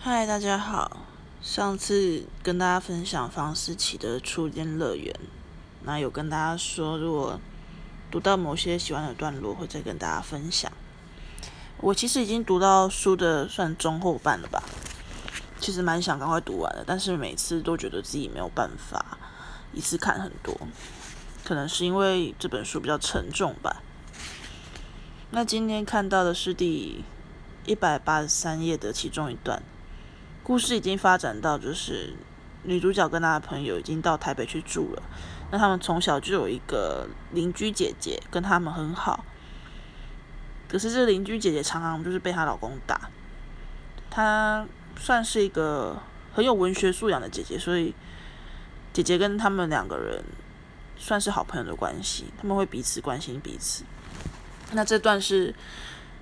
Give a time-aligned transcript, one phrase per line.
[0.00, 1.08] 嗨，大家好。
[1.42, 5.12] 上次跟大家分享房思琪的初恋乐园，
[5.82, 7.40] 那有跟大家说，如果
[8.08, 10.70] 读到某些喜欢的段落，会再跟大家分享。
[11.78, 14.62] 我其实已经读到书的算中后半了吧，
[15.58, 19.18] 其实蛮想赶快读完的，但是每次都觉得自己没有办法
[19.72, 20.56] 一次看很多，
[21.44, 23.82] 可能是因为这本书比较沉重吧。
[25.32, 27.02] 那今天看到的是第
[27.66, 29.60] 一百八十三页的其中一段。
[30.48, 32.14] 故事已经发展到，就是
[32.62, 35.02] 女主角跟她的朋友已经到台北去住了。
[35.50, 39.26] 那他们从小就有一个邻居姐姐，跟他们很好。
[40.66, 43.10] 可是这邻居姐姐常常就是被她老公打。
[44.08, 44.66] 她
[44.98, 46.00] 算是一个
[46.32, 47.94] 很有文学素养的姐姐，所以
[48.94, 50.24] 姐姐跟他们两个人
[50.96, 53.84] 算是好朋友的关系，他们会彼此关心彼此。
[54.72, 55.54] 那这段是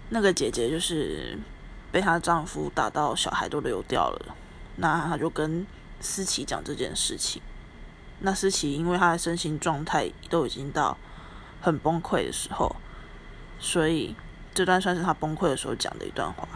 [0.08, 1.38] 那个姐姐就是。
[1.90, 4.34] 被她丈夫打到小孩都流掉了，
[4.76, 5.66] 那她就跟
[6.00, 7.40] 思琪讲这件事情。
[8.20, 10.96] 那思琪因为她的身心状态都已经到
[11.60, 12.76] 很崩溃的时候，
[13.58, 14.14] 所以
[14.54, 16.48] 这段算是她崩溃的时候讲的一段话。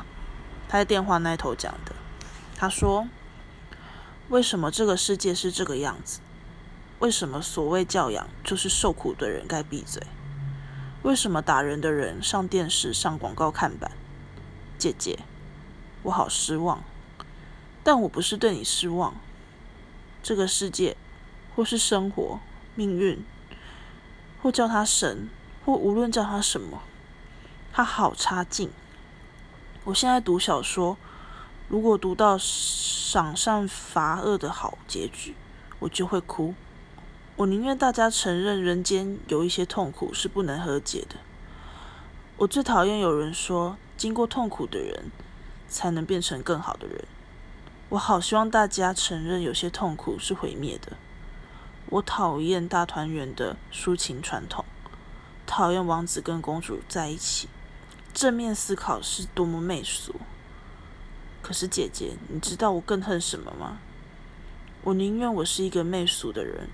[0.69, 1.95] 她在电话那头讲的，
[2.57, 3.09] 她说
[4.31, 6.21] ：“为什么这个世界是这个样子？
[7.01, 10.03] 为什么所谓教养就是受苦的人该闭嘴？
[11.03, 13.91] 为什么打人的人上电视、上广告看板？
[14.81, 15.19] 姐姐。”
[16.05, 16.83] 我好失望，
[17.85, 19.15] 但我不是对你失望。
[20.23, 20.97] 这个世界，
[21.55, 22.41] 或是生活、
[22.75, 23.23] 命运，
[24.43, 25.29] 或叫他神，
[25.67, 26.81] 或无论叫他什么，
[27.71, 28.71] 他好差劲。
[29.85, 30.97] 我现在读小说，
[31.69, 35.35] 如果读到赏善罚恶的好结局，
[35.81, 36.55] 我就会哭。
[37.37, 41.17] 我宁愿大家承认人间有一些痛苦是不能和解的。
[42.41, 45.11] 我最讨厌有人说，经过痛苦的人。
[45.69, 47.05] 才能变成更好的人。
[47.91, 50.97] 我好希望大家承认，有些痛苦是毁灭的。
[51.91, 54.65] 我讨厌大团圆的抒情传统，
[55.47, 57.49] 讨厌王子跟公主在一起。
[58.13, 60.17] 正面思考是多么媚俗。
[61.41, 63.79] 可是姐姐，你知道我更恨什么吗？
[64.83, 66.69] 我宁愿我是一个媚俗的人，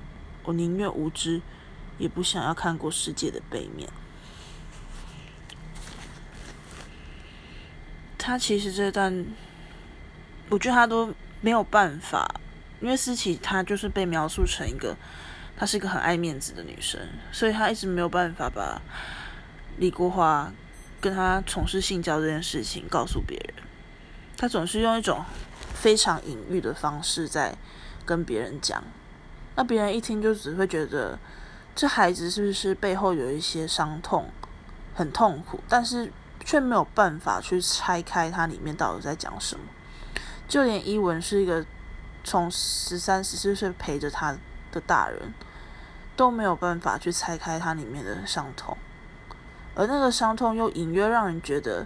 [0.44, 1.42] 我宁愿无知，
[1.98, 3.90] 也不想要看过世界的背面。
[8.26, 9.24] 他其实这段，
[10.48, 12.28] 我觉得他都没有办法，
[12.80, 14.96] 因为思琪她就是被描述成一个，
[15.56, 17.00] 她是一个很爱面子的女生，
[17.30, 18.82] 所以她一直没有办法把
[19.76, 20.52] 李国华
[21.00, 23.54] 跟他从事性交这件事情告诉别人。
[24.36, 25.24] 他总是用一种
[25.74, 27.56] 非常隐喻的方式在
[28.04, 28.82] 跟别人讲，
[29.54, 31.16] 那别人一听就只会觉得
[31.76, 34.28] 这孩子是不是背后有一些伤痛，
[34.96, 36.10] 很痛苦，但是。
[36.46, 39.64] 却没有办法去拆开它里面到底在讲什么，
[40.46, 41.66] 就连伊文是一个
[42.22, 44.36] 从十三、十四岁陪着他
[44.70, 45.34] 的大人，
[46.14, 48.78] 都没有办法去拆开它里面的伤痛，
[49.74, 51.84] 而那个伤痛又隐约让人觉得，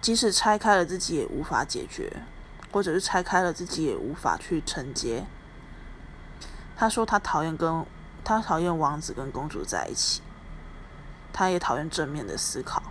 [0.00, 2.22] 即使拆开了自己也无法解决，
[2.72, 5.26] 或者是拆开了自己也无法去承接。
[6.74, 7.84] 他说他讨厌跟
[8.24, 10.22] 他讨厌王子跟公主在一起，
[11.30, 12.82] 他也讨厌正面的思考。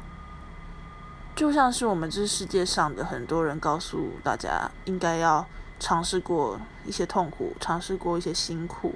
[1.35, 5.45] 就像是我们这世界上的很多人告诉大家，应该要
[5.79, 8.95] 尝试过一些痛苦，尝试过一些辛苦，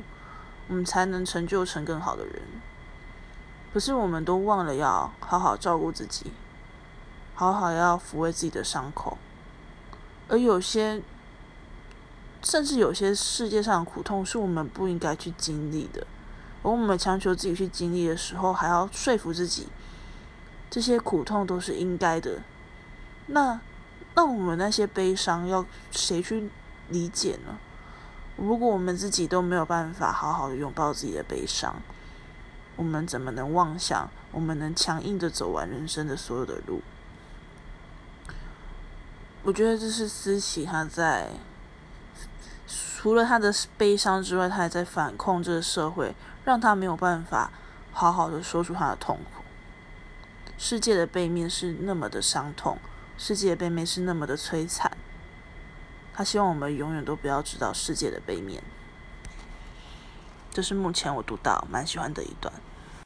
[0.68, 2.42] 我们才能成就成更好的人。
[3.74, 6.32] 可是我们都忘了要好好照顾自己，
[7.34, 9.18] 好好要抚慰自己的伤口。
[10.28, 11.02] 而有些，
[12.44, 16.06] 甚至有些世界上的苦痛是我们不应该去经历的。
[16.62, 19.68] 而我们强求自己去经历的时候，还要说服自己。
[20.76, 22.42] 这些苦痛都是应该的，
[23.28, 23.62] 那
[24.14, 26.50] 那我们那些悲伤要谁去
[26.90, 27.58] 理解呢？
[28.36, 31.78] 如果我们自己都没有办法好好的拥抱自己的悲伤，
[32.76, 36.82] 我们怎么能妄想我们能强硬的走完人生的所有的路？
[39.44, 41.30] 我觉得这是思琪他在
[42.68, 46.14] 除了他的悲伤之外，他还在反控这个社会，
[46.44, 47.50] 让他没有办法
[47.94, 49.45] 好好的说出他的痛苦。
[50.58, 52.78] 世界的背面是那么的伤痛，
[53.18, 54.92] 世界的背面是那么的摧残。
[56.14, 58.64] 他希望我们永远都不要知道世界的背面。
[60.52, 62.54] 这是目前我读到蛮喜欢的一段。